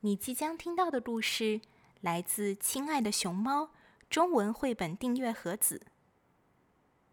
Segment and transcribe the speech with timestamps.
[0.00, 1.60] 你即将听到的故事
[2.00, 3.64] 来自《亲爱的熊猫》
[4.08, 5.86] 中文绘本订阅盒子。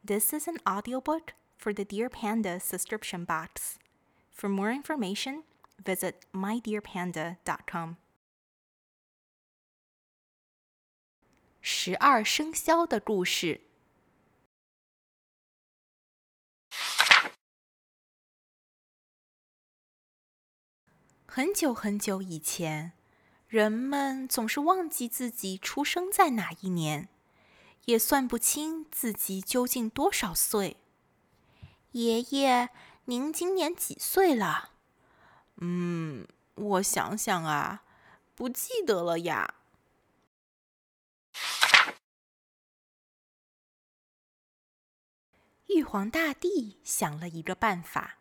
[0.05, 3.77] This is an audiobook for the Dear Panda subscription box.
[4.31, 5.45] For more information,
[5.83, 7.95] visit mydearpanda.com.
[11.61, 13.61] 十二生肖的故事。
[21.35, 22.93] 很久很久以前，
[23.49, 27.09] 人们总是忘记自己出生在哪一年，
[27.83, 30.77] 也算不清自己究竟多少岁。
[31.91, 32.69] 爷爷，
[33.03, 34.69] 您今年几岁了？
[35.57, 37.83] 嗯，我想想啊，
[38.33, 39.55] 不记得了呀。
[45.67, 48.19] 玉皇大帝想了一个办法。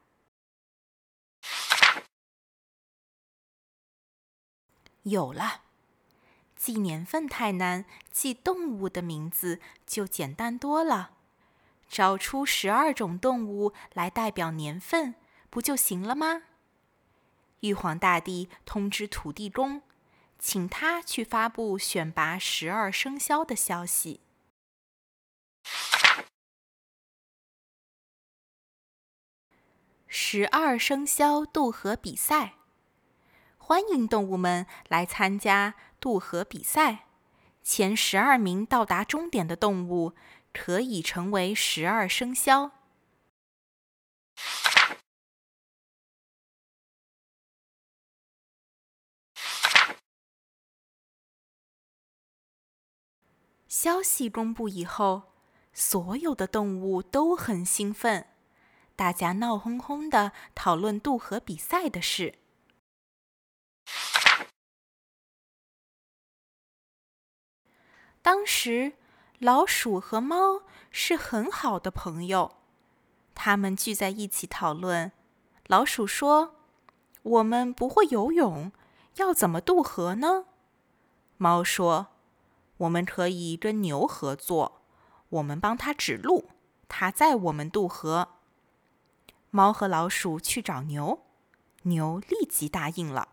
[5.04, 5.62] 有了，
[6.56, 11.12] 记年份太难，记动物的名字就简单多了。
[11.88, 15.14] 找出十二种动物来代表年份，
[15.50, 16.44] 不就行了吗？
[17.60, 19.82] 玉皇大帝通知土地公，
[20.38, 24.20] 请他去发布选拔十二生肖的消息。
[30.08, 32.54] 十二生肖渡河比赛。
[33.66, 37.06] 欢迎动物们来参加渡河比赛。
[37.62, 40.12] 前十二名到达终点的动物
[40.52, 42.72] 可以成为十二生肖。
[53.66, 55.32] 消息公布以后，
[55.72, 58.26] 所有的动物都很兴奋，
[58.94, 62.43] 大家闹哄哄的讨论渡河比赛的事。
[68.24, 68.94] 当时，
[69.38, 72.52] 老鼠和猫是很好的朋友，
[73.34, 75.12] 他们聚在一起讨论。
[75.66, 76.54] 老鼠说
[77.22, 78.72] ：“我们不会游泳，
[79.16, 80.46] 要怎么渡河呢？”
[81.36, 82.06] 猫说
[82.78, 84.80] ：“我们可以跟牛合作，
[85.28, 86.48] 我们帮他指路，
[86.88, 88.28] 他载我们渡河。”
[89.52, 91.20] 猫和老鼠去找牛，
[91.82, 93.28] 牛立即答应了。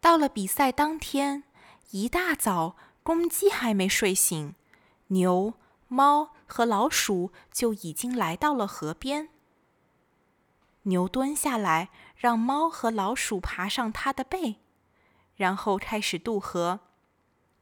[0.00, 1.44] 到了比赛当天，
[1.90, 4.54] 一大早，公鸡还没睡醒，
[5.08, 5.54] 牛、
[5.88, 9.28] 猫和老鼠就已经来到了河边。
[10.82, 14.56] 牛蹲下来，让猫和老鼠爬上它的背，
[15.34, 16.80] 然后开始渡河。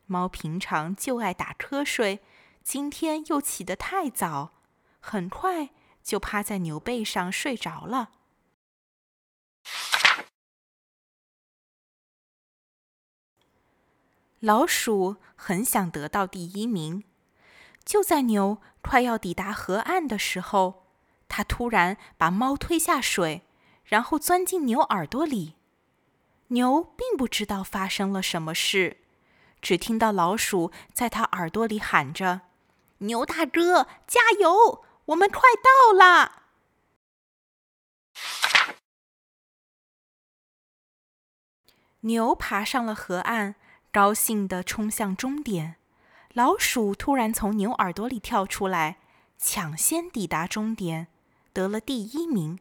[0.04, 2.20] 猫平常就爱打瞌睡，
[2.62, 4.52] 今天又起得太早，
[5.00, 5.70] 很快
[6.02, 8.10] 就趴在牛背上睡着了。
[14.40, 17.04] 老鼠很想得到第一名，
[17.84, 20.84] 就在牛快要抵达河岸的时候，
[21.26, 23.46] 它突然把猫推下水，
[23.84, 25.54] 然后钻进牛耳朵里。
[26.48, 28.98] 牛并不知道发生了什么事，
[29.62, 32.42] 只听到老鼠在它耳朵里喊着
[32.98, 34.84] ：“牛大哥，加油！
[35.06, 36.42] 我们快到了！”
[42.00, 43.54] 牛爬上了河岸。
[43.96, 45.76] 高兴地冲向终点，
[46.34, 48.98] 老鼠突然从牛耳朵里跳出来，
[49.38, 51.06] 抢先抵达终点，
[51.54, 52.58] 得了第一名。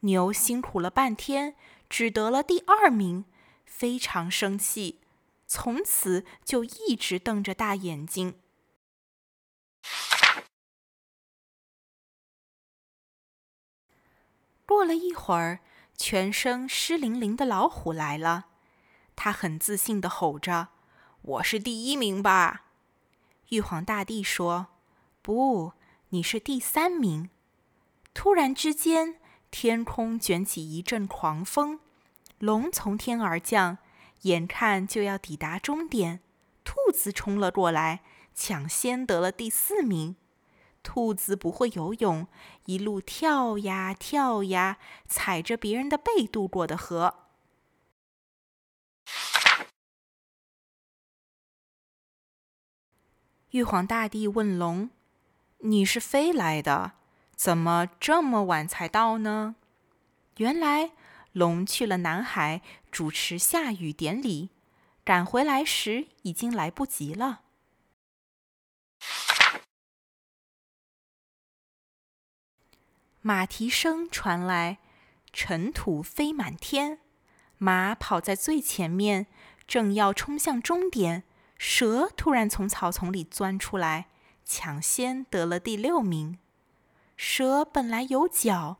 [0.00, 1.56] 牛辛苦了半天，
[1.88, 3.24] 只得了第二名，
[3.64, 5.00] 非常生气，
[5.46, 8.38] 从此就一直瞪着大眼睛。
[14.66, 15.60] 过了一会儿，
[15.96, 18.48] 全身湿淋淋的老虎来了。
[19.16, 20.68] 他很自信地吼着
[21.22, 22.66] ：“我是第一名吧？”
[23.48, 24.68] 玉皇大帝说
[25.22, 25.72] ：“不，
[26.10, 27.30] 你是第三名。”
[28.14, 29.16] 突然之间，
[29.50, 31.80] 天空卷起一阵狂风，
[32.38, 33.78] 龙从天而降，
[34.22, 36.20] 眼看就要抵达终点，
[36.64, 38.02] 兔子冲了过来，
[38.34, 40.16] 抢先得了第四名。
[40.82, 42.28] 兔子不会游泳，
[42.66, 44.78] 一路跳呀跳呀，
[45.08, 47.25] 踩着别人的背渡过的河。
[53.56, 54.90] 玉皇大帝问龙
[55.64, 56.92] ：“你是飞来的，
[57.34, 59.56] 怎么这么晚才到呢？”
[60.36, 60.90] 原来，
[61.32, 62.60] 龙去了南海
[62.90, 64.50] 主持下雨典礼，
[65.02, 67.44] 赶回来时已经来不及了。
[73.22, 74.76] 马蹄声传来，
[75.32, 76.98] 尘土飞满天。
[77.56, 79.26] 马跑在最前面，
[79.66, 81.24] 正要冲向终点，
[81.58, 84.08] 蛇突然从草丛里钻出来，
[84.44, 86.38] 抢先得了第六名。
[87.16, 88.76] 蛇本来有脚，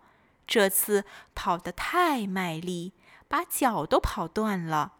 [0.46, 2.92] 这次跑得太卖力，
[3.28, 4.92] 把脚都跑断了。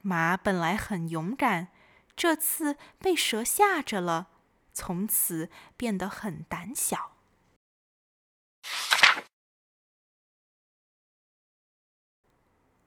[0.00, 1.68] 马本来很勇敢，
[2.16, 4.28] 这次被蛇吓着了，
[4.72, 7.12] 从此变得很胆小。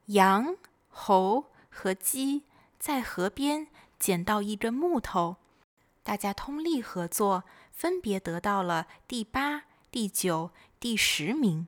[0.07, 0.57] 羊、
[0.89, 2.43] 猴和鸡
[2.77, 3.67] 在河边
[3.99, 5.37] 捡到一根木头，
[6.03, 11.67] 大家通力合作，分别得到了第八、第九、第十名。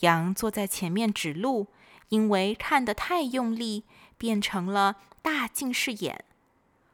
[0.00, 1.68] 羊坐在前面指路，
[2.08, 3.84] 因为看得太用力，
[4.18, 6.24] 变成了大近视眼。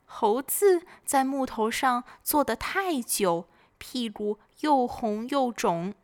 [0.05, 3.49] 猴子在木头上坐得太久，
[3.79, 5.95] 屁股又红又肿。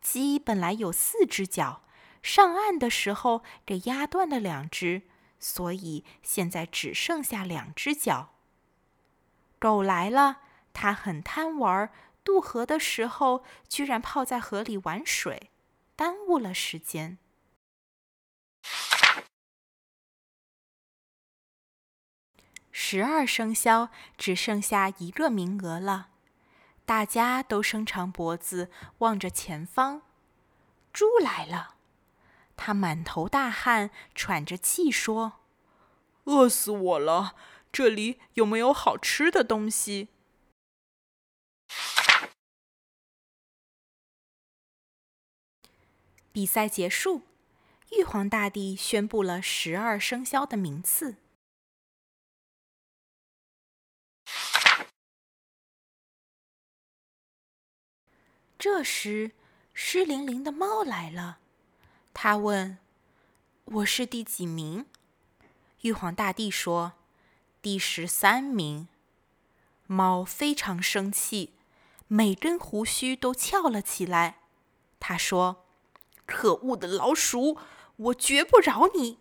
[0.00, 1.82] 鸡本来有四只脚。
[2.20, 5.02] 上岸的时候给压断了两只，
[5.38, 8.34] 所以现在只剩下两只脚。
[9.58, 10.42] 狗来了，
[10.72, 11.90] 它很贪玩，
[12.22, 15.50] 渡河的时候居然泡在河里玩水，
[15.96, 17.18] 耽误了时间。
[22.70, 26.10] 十二生肖只剩下一个名额了，
[26.86, 30.02] 大家都伸长脖子望着前方，
[30.92, 31.77] 猪来了。
[32.58, 35.40] 他满头大汗，喘着气说
[36.24, 37.36] ：“饿死我了！
[37.70, 40.08] 这里有没有好吃的东西？”
[46.32, 47.22] 比赛结束，
[47.92, 51.16] 玉皇大帝宣布了十二生肖的名次。
[58.58, 59.32] 这时，
[59.72, 61.38] 湿淋淋的猫来了。
[62.20, 62.78] 他问
[63.64, 64.86] ：“我是第几名？”
[65.82, 66.94] 玉皇大帝说
[67.62, 68.88] ：“第十三名。”
[69.86, 71.54] 猫非常生气，
[72.08, 74.38] 每根胡须都翘了起来。
[74.98, 75.64] 他说
[76.26, 77.56] ：“可恶的老鼠，
[77.94, 79.20] 我绝不饶你！”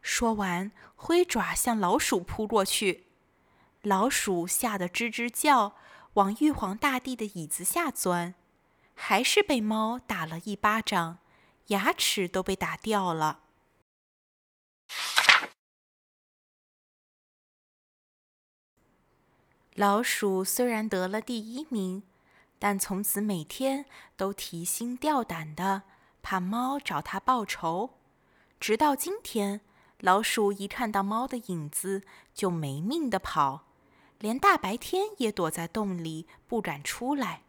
[0.00, 3.04] 说完，挥爪向老鼠扑过去。
[3.82, 5.74] 老鼠吓得吱吱叫，
[6.14, 8.34] 往玉皇大帝的椅子下钻，
[8.94, 11.18] 还是被猫打了一巴掌。
[11.68, 13.40] 牙齿都被打掉了。
[19.74, 22.02] 老鼠虽然得了第一名，
[22.58, 23.84] 但从此每天
[24.16, 25.82] 都提心吊胆的，
[26.20, 27.90] 怕猫找它报仇。
[28.58, 29.60] 直到今天，
[30.00, 32.02] 老鼠一看到猫的影子
[32.34, 33.66] 就没命的跑，
[34.18, 37.44] 连大白天也躲在洞里不敢出来。